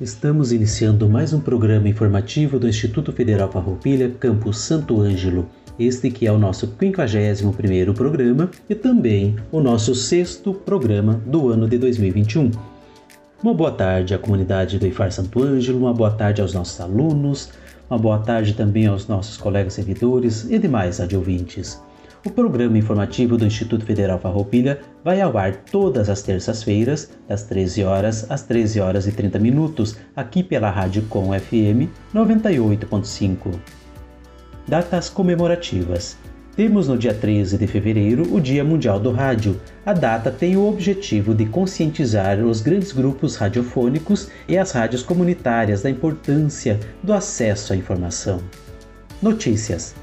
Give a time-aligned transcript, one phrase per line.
[0.00, 5.46] Estamos iniciando mais um programa informativo do Instituto Federal Farroupilha, Campus Santo Ângelo.
[5.78, 11.68] Este que é o nosso 51º programa e também o nosso sexto programa do ano
[11.68, 12.50] de 2021.
[13.42, 17.50] Uma boa tarde à comunidade do IFAR Santo Ângelo, uma boa tarde aos nossos alunos,
[17.90, 21.78] uma boa tarde também aos nossos colegas servidores e demais adjuvintes.
[22.22, 27.82] O programa informativo do Instituto Federal Farroupilha vai ao ar todas as terças-feiras, das 13
[27.82, 33.58] horas às 13 horas e 30 minutos, aqui pela Rádio Com FM 98.5.
[34.68, 36.18] Datas comemorativas.
[36.54, 39.58] Temos no dia 13 de fevereiro o Dia Mundial do Rádio.
[39.86, 45.80] A data tem o objetivo de conscientizar os grandes grupos radiofônicos e as rádios comunitárias
[45.80, 48.42] da importância do acesso à informação.
[49.22, 49.94] Notícias.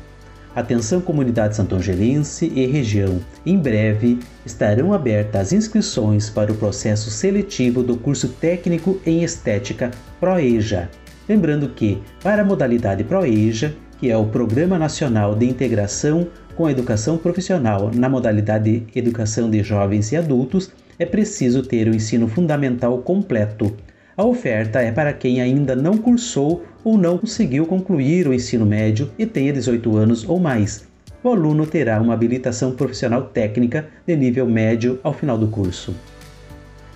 [0.57, 3.19] Atenção comunidade santongelense e região.
[3.45, 9.91] Em breve estarão abertas as inscrições para o processo seletivo do curso técnico em estética
[10.19, 10.89] ProEja.
[11.29, 16.71] Lembrando que, para a modalidade ProEja, que é o Programa Nacional de Integração com a
[16.71, 22.97] Educação Profissional na modalidade Educação de Jovens e Adultos, é preciso ter o ensino fundamental
[23.03, 23.77] completo.
[24.17, 29.11] A oferta é para quem ainda não cursou ou não conseguiu concluir o ensino médio
[29.15, 30.87] e tenha 18 anos ou mais.
[31.23, 35.93] O aluno terá uma habilitação profissional técnica de nível médio ao final do curso.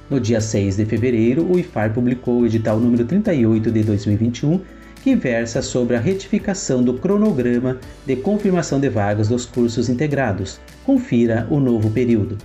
[0.09, 4.59] No dia 6 de fevereiro, o IFAR publicou o edital número 38 de 2021,
[5.03, 10.59] que versa sobre a retificação do cronograma de confirmação de vagas dos cursos integrados.
[10.83, 12.35] Confira o novo período.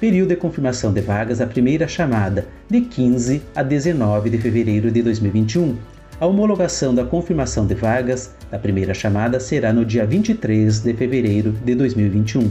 [0.00, 5.02] Período de confirmação de vagas da primeira chamada, de 15 a 19 de fevereiro de
[5.02, 5.76] 2021
[6.20, 11.52] a homologação da confirmação de vagas da primeira chamada será no dia 23 de fevereiro
[11.52, 12.50] de 2021.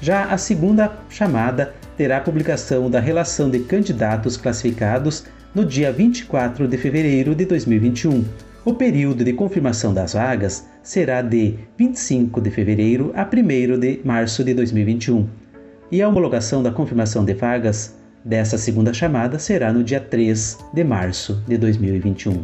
[0.00, 6.66] Já a segunda chamada terá a publicação da relação de candidatos classificados no dia 24
[6.66, 8.24] de fevereiro de 2021.
[8.64, 14.42] O período de confirmação das vagas será de 25 de fevereiro a 1 de março
[14.42, 15.43] de 2021.
[15.90, 20.84] E a homologação da confirmação de vagas dessa segunda chamada será no dia 3 de
[20.84, 22.42] março de 2021.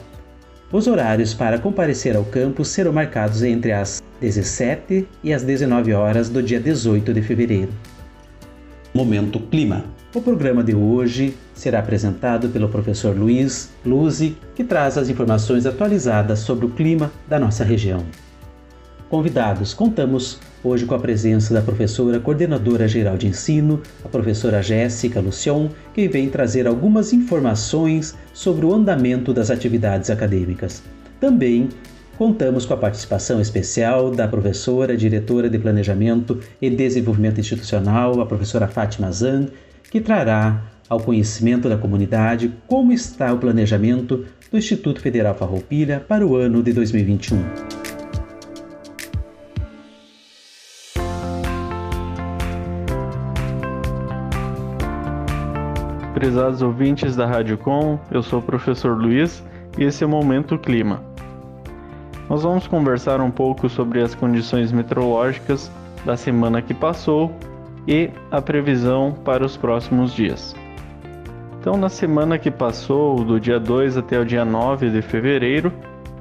[0.72, 6.30] Os horários para comparecer ao campus serão marcados entre as 17 e as 19 horas
[6.30, 7.72] do dia 18 de fevereiro.
[8.94, 9.86] Momento Clima.
[10.14, 16.40] O programa de hoje será apresentado pelo professor Luiz Luzi, que traz as informações atualizadas
[16.40, 18.04] sobre o clima da nossa região.
[19.12, 25.20] Convidados, contamos hoje com a presença da professora coordenadora geral de ensino, a professora Jéssica
[25.20, 30.82] Lucion, que vem trazer algumas informações sobre o andamento das atividades acadêmicas.
[31.20, 31.68] Também
[32.18, 38.70] contamos com a participação especial da professora, diretora de Planejamento e Desenvolvimento Institucional, a professora
[38.70, 39.48] Fátima Zan,
[39.92, 46.26] que trará ao conhecimento da comunidade como está o planejamento do Instituto Federal Farroupilha para
[46.26, 47.81] o ano de 2021.
[56.22, 59.44] Prezados ouvintes da Rádio Com, eu sou o professor Luiz
[59.76, 61.02] e esse é o Momento Clima.
[62.30, 65.72] Nós vamos conversar um pouco sobre as condições meteorológicas
[66.06, 67.32] da semana que passou
[67.88, 70.56] e a previsão para os próximos dias.
[71.60, 75.74] Então, na semana que passou, do dia 2 até o dia 9 de fevereiro,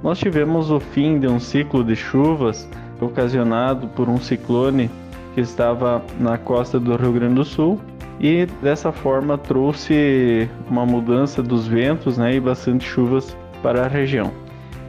[0.02, 2.67] nós tivemos o fim de um ciclo de chuvas
[2.99, 4.91] ocasionado por um ciclone
[5.35, 7.79] que estava na costa do Rio Grande do Sul
[8.21, 14.31] e dessa forma trouxe uma mudança dos ventos né, e bastante chuvas para a região.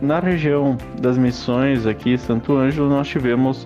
[0.01, 3.65] Na região das missões aqui Santo Ângelo nós tivemos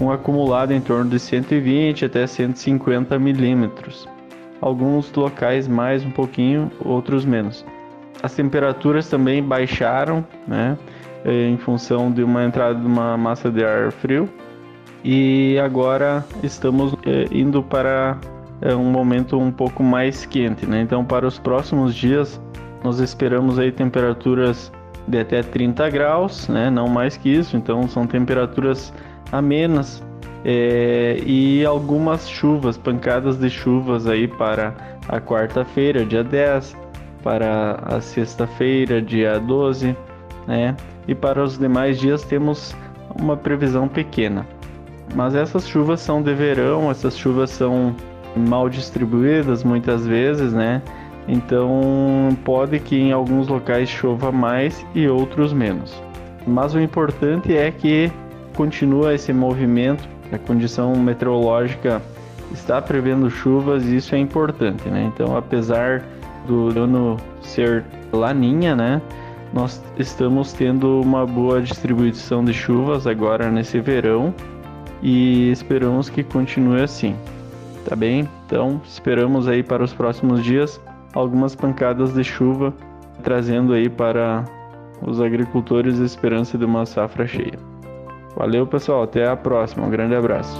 [0.00, 4.08] um acumulado em torno de 120 até 150 milímetros.
[4.60, 7.64] alguns locais mais um pouquinho, outros menos.
[8.22, 10.78] As temperaturas também baixaram, né,
[11.24, 14.26] eh, em função de uma entrada de uma massa de ar frio.
[15.04, 18.16] E agora estamos eh, indo para
[18.64, 20.80] eh, um momento um pouco mais quente, né?
[20.80, 22.40] Então, para os próximos dias,
[22.82, 24.72] nós esperamos aí temperaturas
[25.06, 26.70] de até 30 graus, né?
[26.70, 27.56] Não mais que isso.
[27.56, 28.92] Então, são temperaturas
[29.30, 30.02] amenas
[30.44, 34.74] é, e algumas chuvas, pancadas de chuvas aí para
[35.08, 36.76] a quarta-feira, dia 10,
[37.22, 39.96] para a sexta-feira, dia 12,
[40.46, 40.74] né?
[41.06, 42.74] E para os demais dias temos
[43.20, 44.46] uma previsão pequena.
[45.14, 47.94] Mas essas chuvas são de verão, essas chuvas são
[48.36, 50.82] mal distribuídas muitas vezes, né?
[51.26, 55.94] Então pode que em alguns locais chova mais e outros menos.
[56.46, 58.12] Mas o importante é que
[58.54, 62.02] continua esse movimento a condição meteorológica
[62.52, 65.10] está prevendo chuvas e isso é importante, né?
[65.12, 66.02] Então, apesar
[66.46, 69.00] do ano ser laninha, né?
[69.52, 74.34] Nós estamos tendo uma boa distribuição de chuvas agora nesse verão
[75.00, 77.14] e esperamos que continue assim.
[77.84, 78.28] Tá bem?
[78.46, 80.80] Então, esperamos aí para os próximos dias
[81.12, 82.74] algumas pancadas de chuva
[83.24, 84.44] trazendo aí para
[85.02, 87.58] os agricultores a esperança de uma safra cheia.
[88.36, 89.02] Valeu, pessoal.
[89.02, 89.86] Até a próxima.
[89.86, 90.56] Um grande abraço.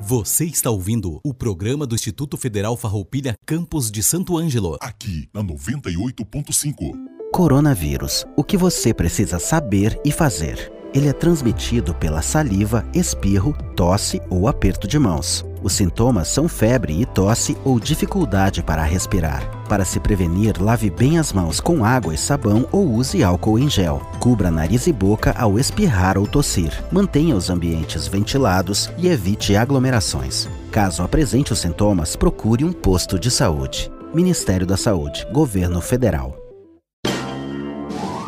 [0.00, 4.76] Você está ouvindo o programa do Instituto Federal Farroupilha Campos de Santo Ângelo.
[4.80, 6.92] Aqui na 98.5.
[7.32, 8.26] Coronavírus.
[8.36, 10.81] O que você precisa saber e fazer.
[10.94, 15.44] Ele é transmitido pela saliva, espirro, tosse ou aperto de mãos.
[15.62, 19.48] Os sintomas são febre e tosse ou dificuldade para respirar.
[19.68, 23.70] Para se prevenir, lave bem as mãos com água e sabão ou use álcool em
[23.70, 24.02] gel.
[24.18, 26.72] Cubra nariz e boca ao espirrar ou tossir.
[26.90, 30.48] Mantenha os ambientes ventilados e evite aglomerações.
[30.70, 33.90] Caso apresente os sintomas, procure um posto de saúde.
[34.12, 36.36] Ministério da Saúde, Governo Federal.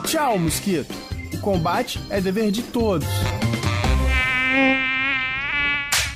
[0.07, 1.14] Tchau, mosquito.
[1.35, 3.09] O combate é dever de todos.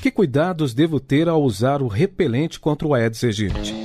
[0.01, 3.75] Que cuidados devo ter ao usar o repelente contra o Aedes aegypti?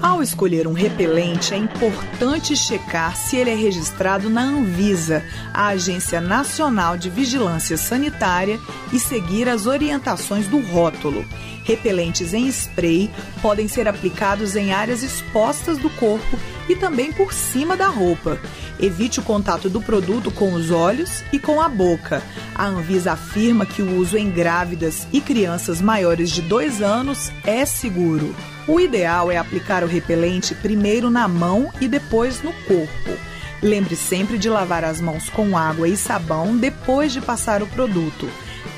[0.00, 6.20] Ao escolher um repelente, é importante checar se ele é registrado na Anvisa, a Agência
[6.20, 8.60] Nacional de Vigilância Sanitária,
[8.92, 11.24] e seguir as orientações do rótulo.
[11.64, 13.10] Repelentes em spray
[13.42, 18.38] podem ser aplicados em áreas expostas do corpo e também por cima da roupa.
[18.78, 22.22] Evite o contato do produto com os olhos e com a boca.
[22.54, 27.64] A Anvisa afirma que o uso em grávidas e crianças maiores de 2 anos é
[27.64, 28.34] seguro.
[28.66, 33.18] O ideal é aplicar o repelente primeiro na mão e depois no corpo.
[33.62, 38.28] Lembre sempre de lavar as mãos com água e sabão depois de passar o produto.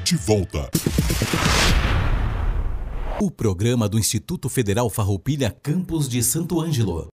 [0.02, 0.69] De volta.
[3.21, 7.11] O programa do Instituto Federal Farroupilha Campos de Santo Ângelo.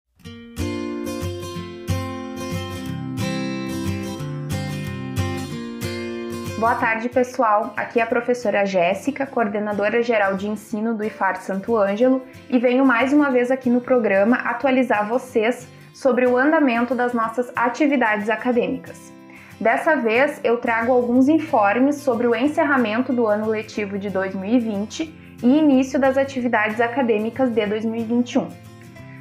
[6.59, 7.75] Boa tarde, pessoal.
[7.77, 12.83] Aqui é a professora Jéssica, coordenadora geral de ensino do IFAR Santo Ângelo, e venho
[12.83, 19.13] mais uma vez aqui no programa atualizar vocês sobre o andamento das nossas atividades acadêmicas.
[19.61, 25.59] Dessa vez, eu trago alguns informes sobre o encerramento do ano letivo de 2020 e
[25.59, 28.49] início das atividades acadêmicas de 2021.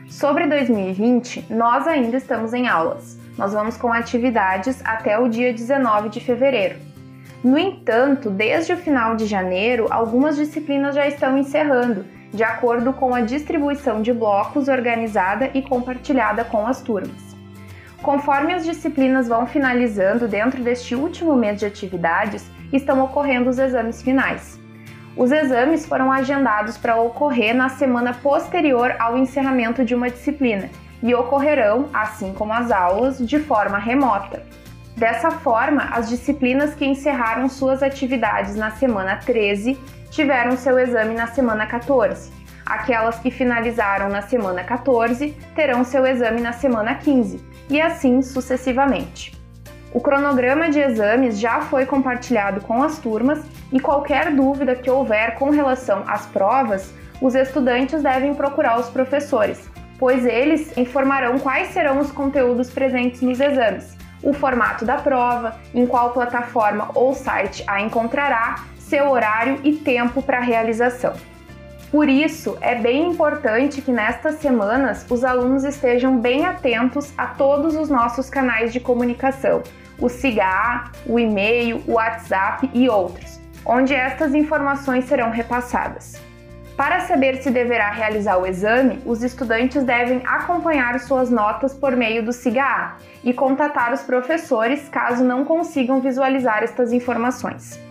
[0.07, 3.19] Sobre 2020, nós ainda estamos em aulas.
[3.37, 6.94] Nós vamos com atividades até o dia 19 de fevereiro.
[7.45, 13.13] No entanto, desde o final de janeiro, algumas disciplinas já estão encerrando, de acordo com
[13.13, 17.35] a distribuição de blocos organizada e compartilhada com as turmas.
[18.01, 24.01] Conforme as disciplinas vão finalizando dentro deste último mês de atividades, estão ocorrendo os exames
[24.01, 24.59] finais.
[25.15, 30.67] Os exames foram agendados para ocorrer na semana posterior ao encerramento de uma disciplina
[31.03, 34.41] e ocorrerão, assim como as aulas, de forma remota.
[34.95, 39.77] Dessa forma, as disciplinas que encerraram suas atividades na semana 13
[40.09, 42.31] tiveram seu exame na semana 14.
[42.65, 49.37] Aquelas que finalizaram na semana 14 terão seu exame na semana 15, e assim sucessivamente.
[49.93, 55.35] O cronograma de exames já foi compartilhado com as turmas e qualquer dúvida que houver
[55.35, 61.99] com relação às provas, os estudantes devem procurar os professores, pois eles informarão quais serão
[61.99, 63.94] os conteúdos presentes nos exames,
[64.25, 70.21] o formato da prova, em qual plataforma ou site a encontrará, seu horário e tempo
[70.21, 71.13] para realização.
[71.91, 77.75] Por isso, é bem importante que nestas semanas os alunos estejam bem atentos a todos
[77.75, 79.63] os nossos canais de comunicação,
[79.99, 86.21] o SIGA, o e-mail, o WhatsApp e outros, onde estas informações serão repassadas.
[86.75, 92.25] Para saber se deverá realizar o exame, os estudantes devem acompanhar suas notas por meio
[92.25, 97.83] do SIGA e contatar os professores caso não consigam visualizar estas informações.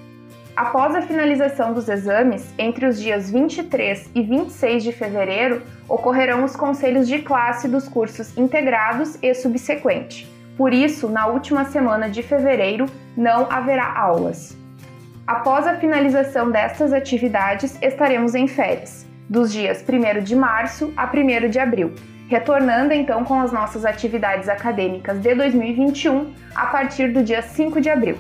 [0.57, 6.55] Após a finalização dos exames, entre os dias 23 e 26 de fevereiro, ocorrerão os
[6.55, 10.31] conselhos de classe dos cursos integrados e subsequente.
[10.57, 12.87] Por isso, na última semana de fevereiro,
[13.17, 14.57] não haverá aulas.
[15.27, 21.49] Após a finalização destas atividades, estaremos em férias, dos dias 1 de março a 1
[21.51, 21.93] de abril,
[22.35, 27.89] retornando então com as nossas atividades acadêmicas de 2021 a partir do dia 5 de
[27.89, 28.19] abril.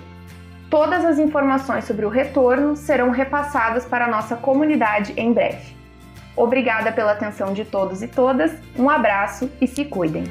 [0.70, 5.74] Todas as informações sobre o retorno serão repassadas para a nossa comunidade em breve.
[6.36, 10.24] Obrigada pela atenção de todos e todas, um abraço e se cuidem!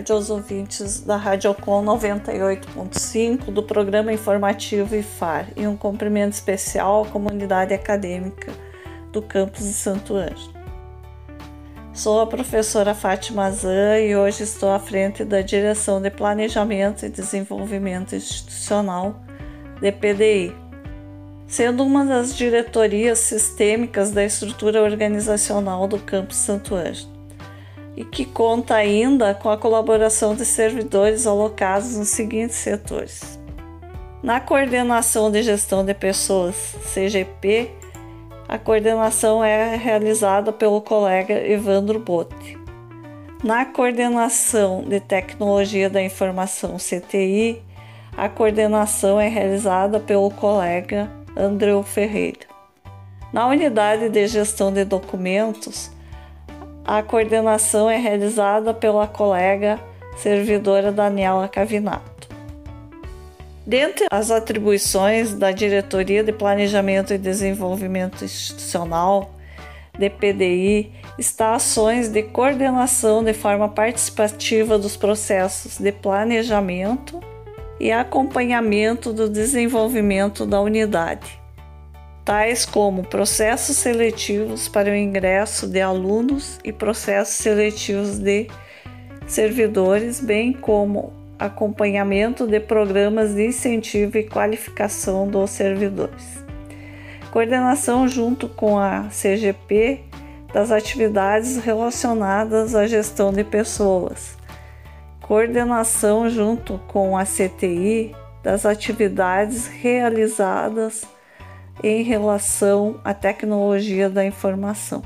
[0.00, 7.04] Tarde aos ouvintes da Rádio Ocon 98.5 do programa informativo IFAR e um cumprimento especial
[7.04, 8.50] à comunidade acadêmica
[9.12, 10.54] do campus de Santo Ângelo.
[11.92, 17.10] Sou a professora Fátima Zan e hoje estou à frente da Direção de Planejamento e
[17.10, 19.16] Desenvolvimento Institucional,
[19.82, 20.54] DPDI,
[21.46, 27.19] sendo uma das diretorias sistêmicas da estrutura organizacional do campus Santo Ângelo
[28.00, 33.38] e que conta ainda com a colaboração de servidores alocados nos seguintes setores.
[34.22, 36.54] Na coordenação de gestão de pessoas,
[36.94, 37.70] CGP,
[38.48, 42.58] a coordenação é realizada pelo colega Evandro Botti.
[43.44, 47.62] Na coordenação de tecnologia da informação, CTI,
[48.16, 52.48] a coordenação é realizada pelo colega Andreu Ferreira.
[53.30, 55.90] Na unidade de gestão de documentos,
[56.90, 59.78] a coordenação é realizada pela colega
[60.16, 62.28] servidora Daniela Cavinato.
[63.64, 69.30] Dentre as atribuições da Diretoria de Planejamento e Desenvolvimento Institucional,
[69.96, 77.20] DPDI, está ações de coordenação de forma participativa dos processos de planejamento
[77.78, 81.39] e acompanhamento do desenvolvimento da unidade
[82.30, 88.46] tais como processos seletivos para o ingresso de alunos e processos seletivos de
[89.26, 96.38] servidores, bem como acompanhamento de programas de incentivo e qualificação dos servidores.
[97.32, 99.98] Coordenação junto com a CGP
[100.54, 104.38] das atividades relacionadas à gestão de pessoas.
[105.20, 111.04] Coordenação junto com a CTI das atividades realizadas
[111.82, 115.02] em relação à tecnologia da informação.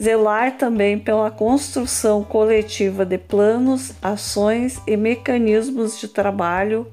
[0.00, 6.90] Zelar também pela construção coletiva de planos, ações e mecanismos de trabalho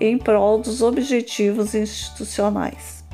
[0.00, 3.04] em prol dos objetivos institucionais.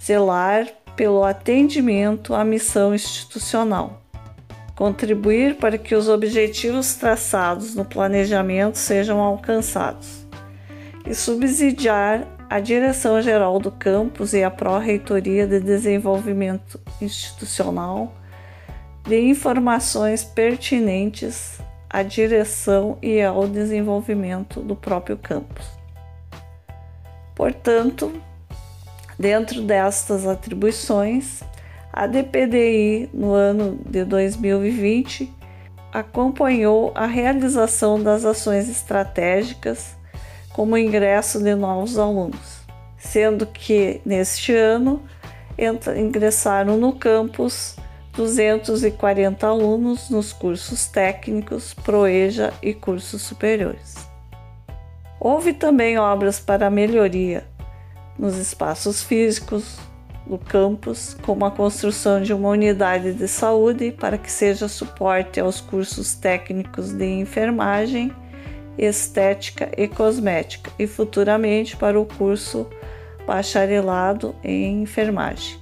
[0.00, 4.02] Zelar pelo atendimento à missão institucional.
[4.76, 10.24] Contribuir para que os objetivos traçados no planejamento sejam alcançados.
[11.04, 18.14] E subsidiar a Direção-Geral do Campus e a Pró-Reitoria de Desenvolvimento Institucional
[19.06, 21.58] de informações pertinentes
[21.90, 25.66] à direção e ao desenvolvimento do próprio campus.
[27.34, 28.12] Portanto,
[29.18, 31.42] dentro destas atribuições,
[31.92, 35.30] a DPDI no ano de 2020
[35.92, 39.97] acompanhou a realização das ações estratégicas
[40.52, 42.60] como ingresso de novos alunos,
[42.96, 45.02] sendo que neste ano
[45.96, 47.76] ingressaram no campus
[48.14, 54.08] 240 alunos nos cursos técnicos, proeja e cursos superiores.
[55.20, 57.44] Houve também obras para melhoria
[58.18, 59.78] nos espaços físicos
[60.26, 65.60] do campus, como a construção de uma unidade de saúde para que seja suporte aos
[65.60, 68.12] cursos técnicos de enfermagem,
[68.78, 72.66] estética e cosmética, e futuramente para o curso
[73.26, 75.58] bacharelado em enfermagem.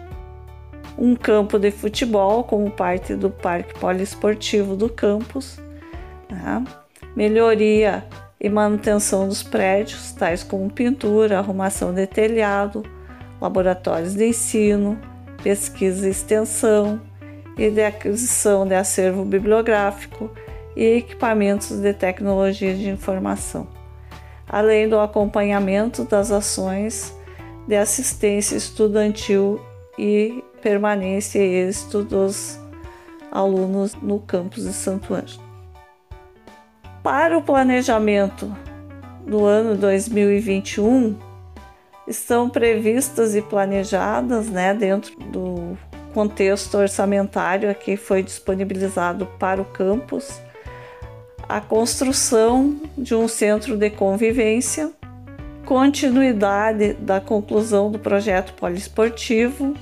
[0.99, 5.59] Um campo de futebol como parte do parque poliesportivo do campus,
[6.31, 6.65] né?
[7.15, 8.05] melhoria
[8.41, 12.83] e manutenção dos prédios, tais como pintura, arrumação de telhado,
[13.41, 14.99] laboratórios de ensino,
[15.43, 17.01] pesquisa e extensão
[17.59, 20.31] e de aquisição de acervo bibliográfico
[20.77, 23.67] e equipamentos de tecnologia de informação,
[24.47, 27.17] além do acompanhamento das ações
[27.67, 29.61] de assistência estudantil
[29.99, 32.61] e permanência e êxito dos
[33.33, 35.43] alunos no campus de Santo Ângelo.
[37.03, 38.55] Para o planejamento
[39.27, 41.17] do ano 2021,
[42.07, 45.77] estão previstas e planejadas né, dentro do
[46.15, 50.41] contexto orçamentário que foi disponibilizado para o campus
[51.49, 54.91] a construção de um centro de convivência,
[55.65, 59.75] continuidade da conclusão do projeto poliesportivo,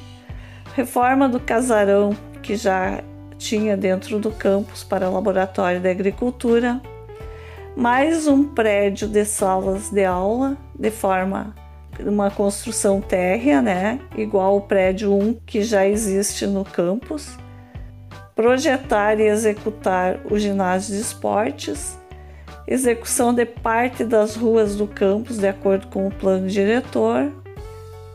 [0.74, 3.02] reforma do casarão que já
[3.38, 6.80] tinha dentro do campus para laboratório de agricultura,
[7.74, 11.54] mais um prédio de salas de aula de forma
[12.00, 17.38] uma construção térrea, né, igual o prédio 1 que já existe no campus.
[18.34, 21.96] Projetar e executar o ginásio de esportes,
[22.66, 27.30] execução de parte das ruas do campus de acordo com o plano diretor,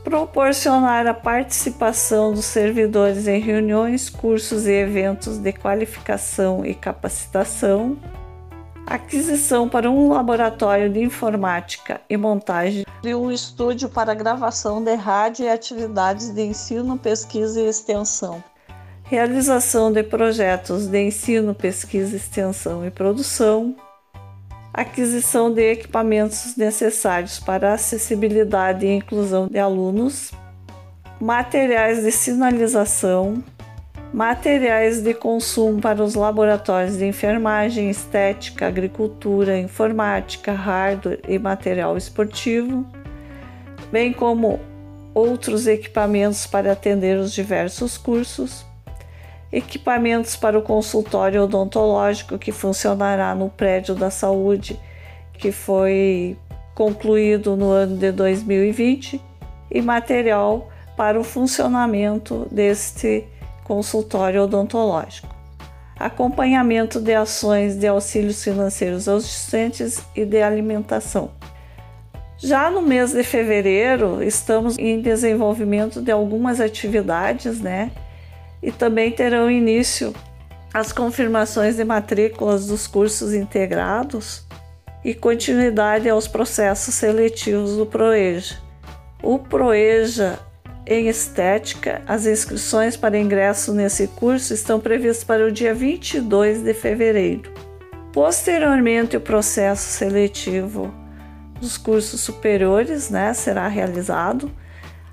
[0.04, 7.98] proporcionar a participação dos servidores em reuniões, cursos e eventos de qualificação e capacitação,
[8.86, 15.46] aquisição para um laboratório de informática e montagem de um estúdio para gravação de rádio
[15.46, 18.44] e atividades de ensino, pesquisa e extensão.
[19.10, 23.76] Realização de projetos de ensino, pesquisa, extensão e produção.
[24.72, 30.32] Aquisição de equipamentos necessários para acessibilidade e inclusão de alunos.
[31.20, 33.44] Materiais de sinalização,
[34.14, 42.86] materiais de consumo para os laboratórios de enfermagem, estética, agricultura, informática, hardware e material esportivo,
[43.92, 44.60] bem como
[45.16, 48.69] outros equipamentos para atender os diversos cursos,
[49.52, 54.80] equipamentos para o consultório odontológico que funcionará no prédio da saúde,
[55.34, 56.38] que foi
[56.76, 59.22] concluído no ano de 2020,
[59.72, 63.26] e material para o funcionamento deste
[63.64, 65.34] consultório odontológico,
[65.98, 71.32] acompanhamento de ações de auxílios financeiros aos discentes e de alimentação.
[72.38, 77.92] Já no mês de fevereiro, estamos em desenvolvimento de algumas atividades, né?
[78.62, 80.14] E também terão início
[80.74, 84.46] as confirmações de matrículas dos cursos integrados
[85.04, 88.58] e continuidade aos processos seletivos do PROEJA.
[89.24, 90.40] O PROEJA
[90.86, 96.74] em estética, as inscrições para ingresso nesse curso estão previstas para o dia 22 de
[96.74, 97.54] fevereiro.
[98.12, 100.92] Posteriormente, o processo seletivo
[101.62, 104.52] dos cursos superiores né, será realizado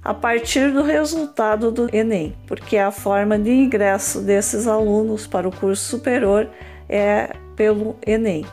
[0.06, 5.50] a partir do resultado do Enem, porque a forma de ingresso desses alunos para o
[5.50, 6.48] curso superior
[6.88, 8.46] é pelo Enem.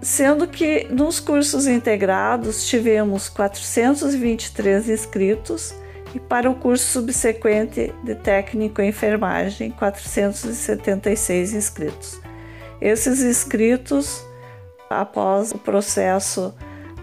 [0.00, 5.76] Sendo que nos cursos integrados tivemos 423 inscritos
[6.12, 12.20] e para o curso subsequente de técnico em enfermagem, 476 inscritos.
[12.80, 14.26] Esses inscritos,
[14.90, 16.52] após o processo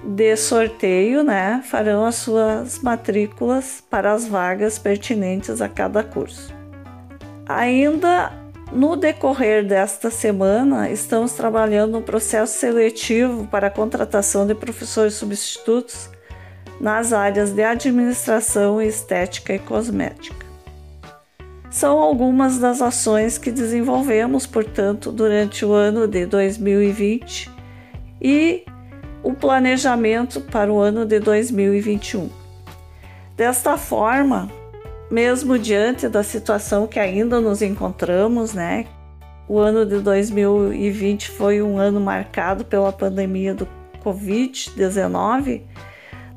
[0.03, 6.53] de sorteio, né, farão as suas matrículas para as vagas pertinentes a cada curso.
[7.47, 8.31] Ainda
[8.71, 16.09] no decorrer desta semana, estamos trabalhando no processo seletivo para a contratação de professores substitutos
[16.79, 20.45] nas áreas de administração, estética e cosmética.
[21.69, 27.49] São algumas das ações que desenvolvemos, portanto, durante o ano de 2020
[28.21, 28.63] e
[29.23, 32.29] o planejamento para o ano de 2021.
[33.35, 34.49] Desta forma,
[35.09, 38.85] mesmo diante da situação que ainda nos encontramos, né?
[39.47, 43.67] O ano de 2020 foi um ano marcado pela pandemia do
[44.03, 45.61] Covid-19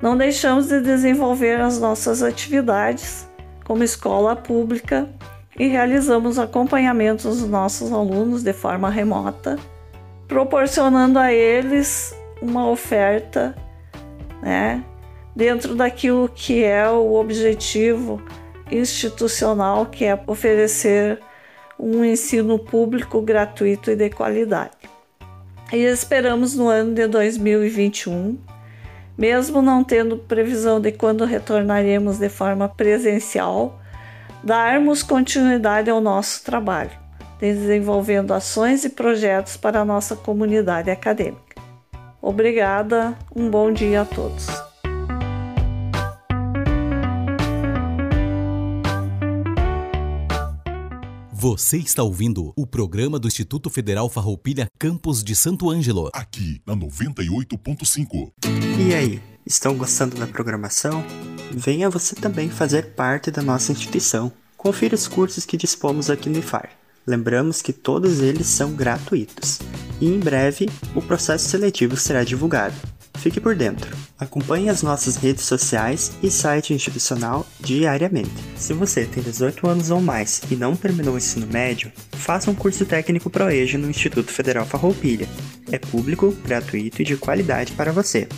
[0.03, 3.25] não deixamos de desenvolver as nossas atividades
[3.64, 5.09] como escola pública
[5.57, 9.57] e realizamos acompanhamentos dos nossos alunos de forma remota,
[10.27, 13.55] proporcionando a eles uma oferta,
[14.42, 14.85] né,
[15.35, 18.20] dentro daquilo que é o objetivo
[18.70, 21.20] institucional, que é oferecer
[21.78, 24.76] um ensino público gratuito e de qualidade.
[25.72, 28.38] E esperamos no ano de 2021,
[29.16, 33.81] mesmo não tendo previsão de quando retornaremos de forma presencial,
[34.42, 36.90] darmos continuidade ao nosso trabalho,
[37.40, 41.52] desenvolvendo ações e projetos para a nossa comunidade acadêmica.
[42.22, 44.46] Obrigada, um bom dia a todos.
[51.32, 56.08] Você está ouvindo o programa do Instituto Federal Farroupilha Campos de Santo Ângelo.
[56.14, 58.30] Aqui na 98.5.
[58.78, 61.04] E aí, estão gostando da programação?
[61.50, 64.30] Venha você também fazer parte da nossa instituição.
[64.56, 66.82] Confira os cursos que dispomos aqui no IFAR.
[67.07, 69.59] Lembramos que todos eles são gratuitos.
[70.01, 72.75] E em breve o processo seletivo será divulgado.
[73.19, 73.97] Fique por dentro.
[74.19, 78.33] Acompanhe as nossas redes sociais e site institucional diariamente.
[78.57, 82.55] Se você tem 18 anos ou mais e não terminou o ensino médio, faça um
[82.55, 85.29] curso técnico ProEjo no Instituto Federal Farroupilha.
[85.71, 88.29] É público, gratuito e de qualidade para você.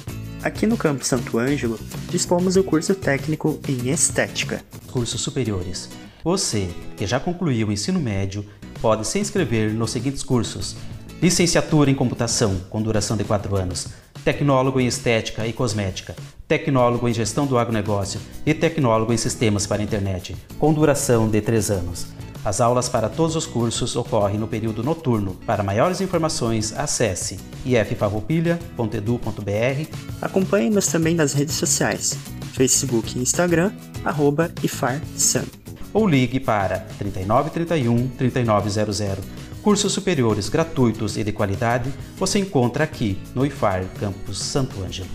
[0.43, 4.63] Aqui no Campo Santo Ângelo, dispomos do curso técnico em Estética.
[4.93, 5.89] Cursos superiores.
[6.25, 8.45] Você, que já concluiu o ensino médio,
[8.81, 10.75] pode se inscrever nos seguintes cursos:
[11.23, 13.89] Licenciatura em Computação, com duração de 4 anos
[14.25, 16.17] tecnólogo em estética e cosmética,
[16.49, 21.43] tecnólogo em gestão do agronegócio e tecnólogo em sistemas para a internet, com duração de
[21.43, 22.07] 3 anos.
[22.43, 25.35] As aulas para todos os cursos ocorrem no período noturno.
[25.47, 29.89] Para maiores informações, acesse iffarroupilha.edu.br.
[30.21, 32.19] Acompanhe-nos também nas redes sociais,
[32.53, 33.73] Facebook e Instagram,
[34.05, 35.64] arroba IFARSAM.
[35.95, 43.47] Ou ligue para 3931 3900 Cursos superiores gratuitos e de qualidade você encontra aqui no
[43.47, 45.09] IFAR Campus Santo Ângelo.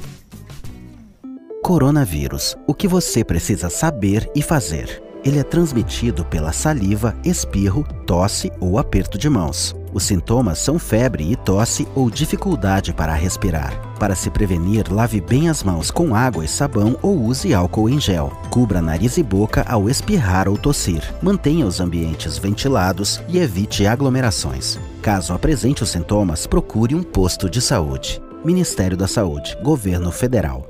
[1.61, 2.57] Coronavírus.
[2.65, 5.08] O que você precisa saber e fazer?
[5.29, 9.75] Ele é transmitido pela saliva, espirro, tosse ou aperto de mãos.
[9.93, 13.79] Os sintomas são febre e tosse ou dificuldade para respirar.
[13.99, 18.01] Para se prevenir, lave bem as mãos com água e sabão ou use álcool em
[18.01, 18.33] gel.
[18.49, 21.03] Cubra nariz e boca ao espirrar ou tossir.
[21.21, 24.79] Mantenha os ambientes ventilados e evite aglomerações.
[24.99, 28.19] Caso apresente os sintomas, procure um posto de saúde.
[28.43, 30.65] Ministério da Saúde, Governo Federal.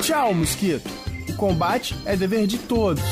[0.00, 1.05] Tchau, mosquito!
[1.28, 3.02] O combate é dever de todos.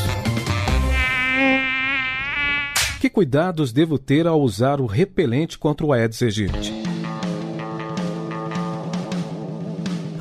[3.01, 6.73] Que cuidados devo ter ao usar o repelente contra o Aedes aegypti?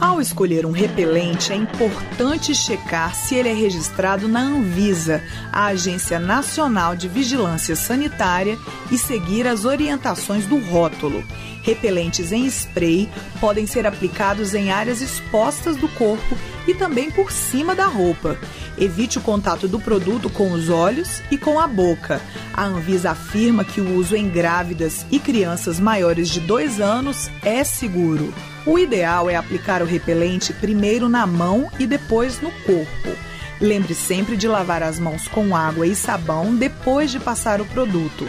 [0.03, 6.19] Ao escolher um repelente, é importante checar se ele é registrado na Anvisa, a Agência
[6.19, 8.58] Nacional de Vigilância Sanitária,
[8.91, 11.23] e seguir as orientações do rótulo.
[11.62, 17.76] Repelentes em spray podem ser aplicados em áreas expostas do corpo e também por cima
[17.76, 18.38] da roupa.
[18.78, 22.21] Evite o contato do produto com os olhos e com a boca.
[22.54, 27.63] A Anvisa afirma que o uso em grávidas e crianças maiores de 2 anos é
[27.63, 28.34] seguro.
[28.65, 33.10] O ideal é aplicar o repelente primeiro na mão e depois no corpo.
[33.60, 38.28] Lembre sempre de lavar as mãos com água e sabão depois de passar o produto.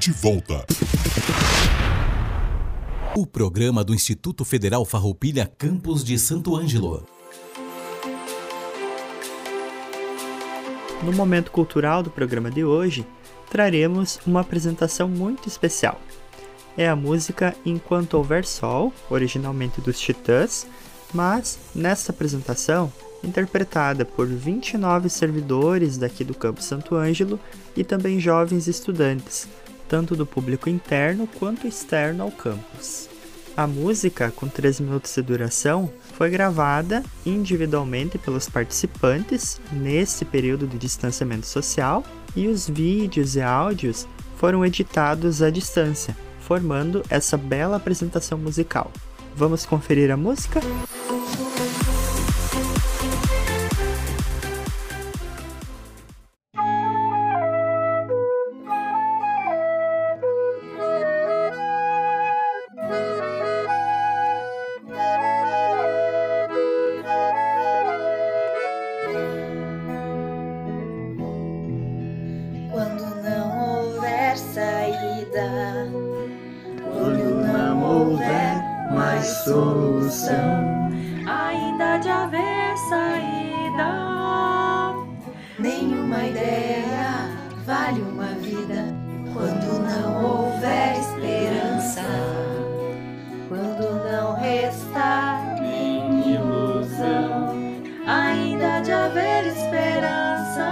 [0.00, 0.66] De volta.
[3.14, 7.06] O programa do Instituto Federal Farroupilha Campos de Santo Ângelo.
[11.02, 13.06] No momento cultural do programa de hoje,
[13.50, 16.00] traremos uma apresentação muito especial.
[16.74, 20.66] É a música Enquanto Houver Sol, originalmente dos Titãs,
[21.12, 22.90] mas nesta apresentação
[23.22, 27.38] interpretada por 29 servidores daqui do Campo Santo Ângelo
[27.76, 29.46] e também jovens estudantes,
[29.92, 33.10] tanto do público interno quanto externo ao campus.
[33.54, 40.78] A música, com 3 minutos de duração, foi gravada individualmente pelos participantes nesse período de
[40.78, 42.02] distanciamento social
[42.34, 48.90] e os vídeos e áudios foram editados à distância, formando essa bela apresentação musical.
[49.36, 50.58] Vamos conferir a música?
[99.12, 100.68] Haver esperança.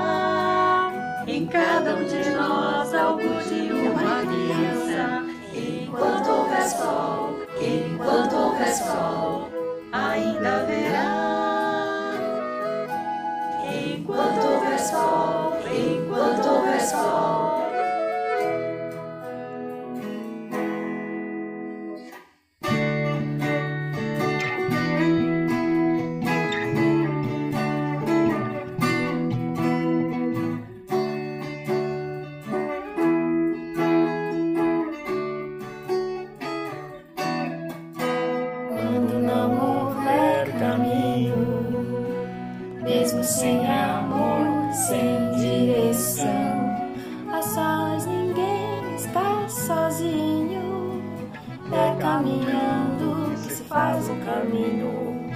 [1.26, 5.24] Em cada um de nós, algo de uma criança.
[5.54, 9.48] Enquanto houver sol, enquanto houver sol,
[9.92, 12.12] ainda haverá.
[13.70, 17.29] Enquanto houver sol, enquanto houver sol.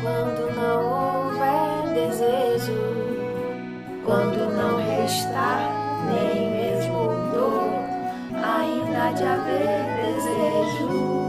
[0.05, 2.79] Quando não houver desejo,
[4.05, 5.63] quando não restar
[6.05, 7.73] nem mesmo dor,
[8.35, 11.25] ainda de haver desejo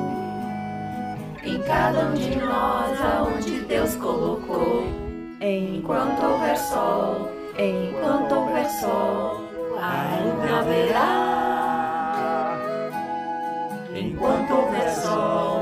[1.45, 4.83] em cada um de nós aonde Deus colocou.
[5.39, 9.39] Enquanto houver sol, enquanto houver sol,
[9.79, 11.35] ainda haverá.
[13.95, 15.54] Enquanto houver sol,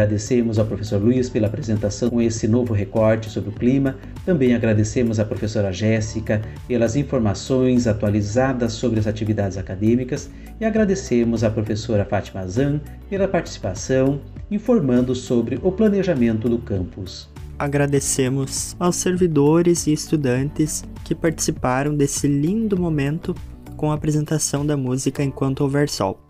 [0.00, 3.98] Agradecemos ao professor Luiz pela apresentação com esse novo recorte sobre o clima.
[4.24, 11.50] Também agradecemos à professora Jéssica pelas informações atualizadas sobre as atividades acadêmicas e agradecemos à
[11.50, 17.28] professora Fátima Zan pela participação, informando sobre o planejamento do campus.
[17.58, 23.34] Agradecemos aos servidores e estudantes que participaram desse lindo momento
[23.76, 26.29] com a apresentação da música Enquanto Houver Sol.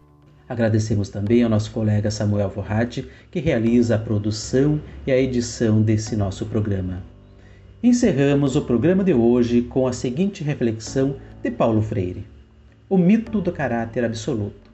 [0.51, 6.17] Agradecemos também ao nosso colega Samuel Vorrat, que realiza a produção e a edição desse
[6.17, 7.05] nosso programa.
[7.81, 12.27] Encerramos o programa de hoje com a seguinte reflexão de Paulo Freire:
[12.89, 14.73] O mito do caráter absoluto.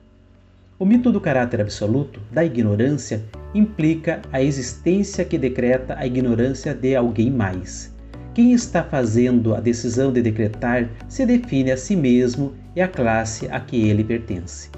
[0.79, 3.21] O mito do caráter absoluto, da ignorância,
[3.53, 7.93] implica a existência que decreta a ignorância de alguém mais.
[8.33, 13.47] Quem está fazendo a decisão de decretar se define a si mesmo e a classe
[13.51, 14.71] a que ele pertence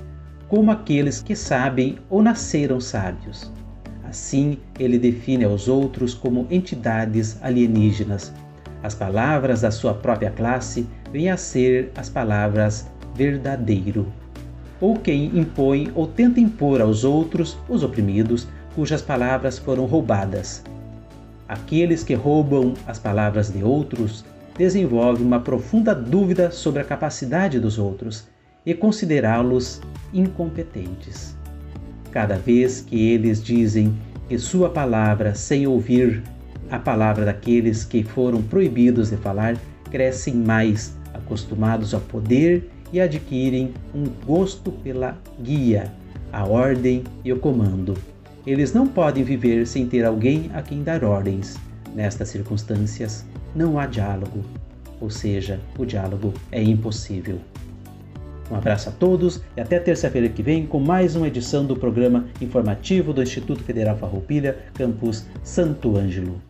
[0.49, 3.51] como aqueles que sabem ou nasceram sábios.
[4.03, 8.33] Assim, ele define aos outros como entidades alienígenas.
[8.81, 14.12] As palavras da sua própria classe vêm a ser as palavras verdadeiro.
[14.81, 20.63] Ou quem impõe ou tenta impor aos outros, os oprimidos, cujas palavras foram roubadas.
[21.47, 24.25] Aqueles que roubam as palavras de outros
[24.57, 28.27] desenvolvem uma profunda dúvida sobre a capacidade dos outros
[28.69, 29.82] e considerá-los
[30.13, 31.36] incompetentes.
[32.12, 36.21] Cada vez que eles dizem que sua palavra, sem ouvir
[36.69, 39.58] a palavra daqueles que foram proibidos de falar,
[39.89, 45.91] crescem mais, acostumados ao poder e adquirem um gosto pela guia,
[46.32, 47.97] a ordem e o comando.
[48.45, 51.58] Eles não podem viver sem ter alguém a quem dar ordens.
[51.95, 54.43] Nestas circunstâncias, não há diálogo,
[55.01, 57.39] ou seja, o diálogo é impossível.
[58.49, 62.25] Um abraço a todos e até terça-feira que vem com mais uma edição do programa
[62.41, 66.48] informativo do Instituto Federal Farroupilha, campus Santo Ângelo.